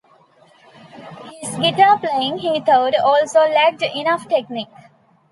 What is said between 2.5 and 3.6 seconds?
thought, also